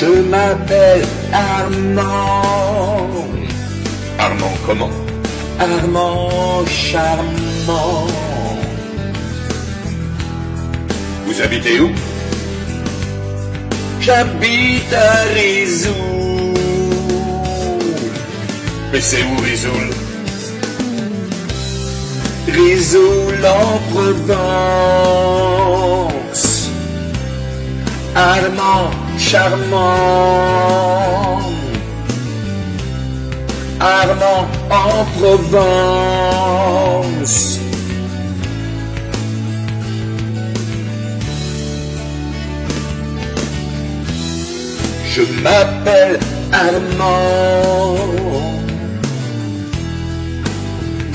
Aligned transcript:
Je 0.00 0.06
m'appelle 0.06 1.04
Armand. 1.32 3.08
Armand 4.16 4.54
comment? 4.64 4.90
Armand 5.58 6.64
charmant. 6.68 8.06
Vous 11.26 11.42
habitez 11.42 11.80
où? 11.80 11.90
J'habite 14.00 14.92
à 14.92 15.24
Rizoul. 15.34 16.54
Mais 18.92 19.00
c'est 19.00 19.24
où 19.24 19.36
Rizoul? 19.42 19.90
Rizoul 22.46 23.44
en 23.44 23.78
Provence. 23.90 24.38
Armand 28.14 28.90
charmant. 29.18 31.08
Armand 33.80 34.46
en 34.70 35.04
Provence. 35.18 36.58
Je 45.10 45.22
m'appelle 45.42 46.18
Armand. 46.52 47.96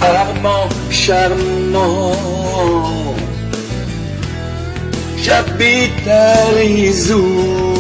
Armand 0.01 0.69
charmant. 0.89 2.15
J'habite 5.17 6.07
à 6.07 6.49
Rizoul. 6.57 7.72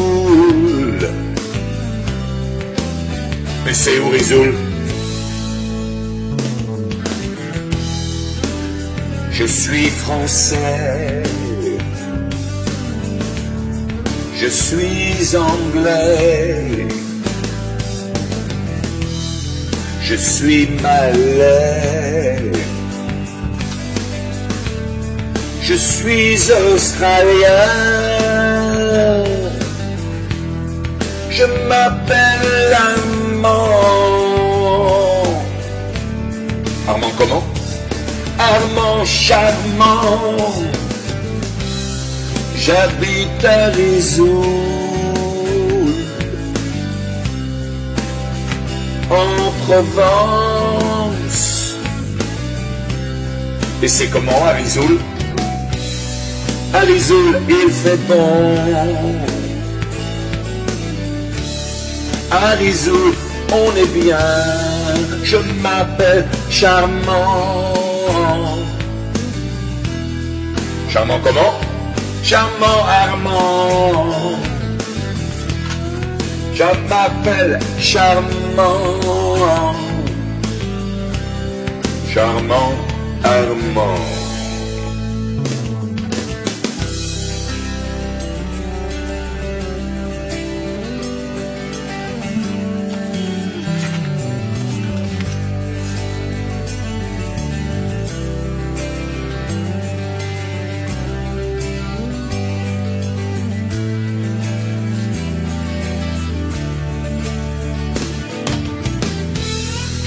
Je 9.31 9.45
suis 9.45 9.89
français. 9.89 11.23
Je 14.35 14.47
suis 14.47 15.35
anglais. 15.35 16.87
Je 20.01 20.15
suis 20.15 20.69
malais. 20.83 22.51
Je 25.61 25.73
suis 25.73 26.37
australien. 26.51 27.69
Je 31.31 31.45
m'appelle 31.67 32.77
Armand. 33.43 35.23
Armand 36.87 37.11
comment 37.17 37.43
Armand 38.39 39.05
charmant. 39.05 40.63
J'habite 42.55 43.43
à 43.43 43.67
Rizoul. 43.67 44.45
En 49.09 49.51
Provence. 49.65 51.43
Et 53.81 53.87
c'est 53.89 54.07
comment 54.07 54.45
à 54.45 54.51
Rizoul 54.51 54.97
À 56.73 56.79
Rizoul, 56.79 57.41
il 57.49 57.69
fait 57.71 57.99
bon. 58.07 58.55
À 62.31 62.51
Rizoul, 62.55 63.13
on 63.51 63.75
est 63.75 63.91
bien. 64.01 64.17
Je 65.23 65.37
m'appelle 65.61 66.25
Charmant. 66.49 67.73
Charmant 70.89 71.19
comment? 71.23 71.53
Charmant 72.23 72.85
Armand. 72.87 74.37
Je 76.53 76.63
m'appelle 76.87 77.59
Charmant. 77.79 79.01
Charmant 82.13 82.73
Armand. 83.23 84.22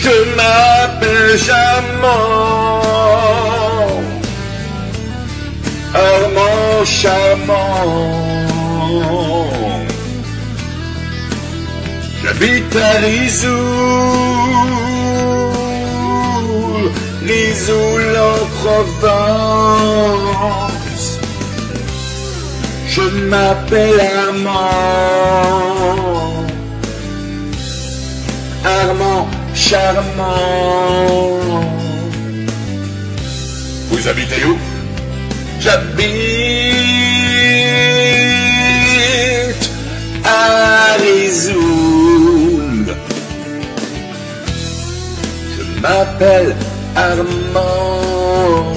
Je 0.06 0.19
m'appelle 0.37 1.37
Charmant. 1.37 2.81
Armand 5.93 6.84
Charmant. 6.84 7.91
J'habite 12.22 12.77
à 12.77 12.91
Rizoul. 13.05 13.56
Rizoul 17.27 18.06
en 18.31 18.41
Provence. 18.59 20.27
Je 22.87 23.05
m'appelle 23.31 24.00
Armand. 24.28 24.66
Armand 28.65 29.35
charmant. 29.56 31.41
Vous 33.91 34.09
habitez 34.09 34.44
où? 34.44 34.56
J'habite 35.59 36.06
à 40.25 40.97
Rizoul. 41.03 42.87
Je 45.56 45.62
m'appelle 45.81 46.55
Armand. 46.95 48.75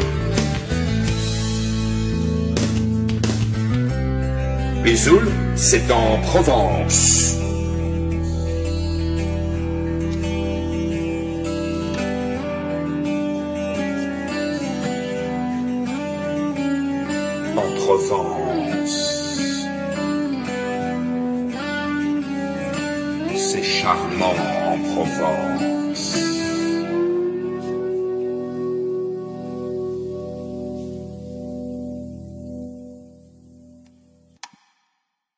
Rizoul, 4.84 5.28
c'est 5.56 5.91
en 5.91 6.19
Provence. 6.22 7.34
En 17.57 17.74
Provence. 17.81 19.09
C'est 23.36 23.65
charmant 23.65 24.34
en 24.66 24.78
Provence. 24.95 25.78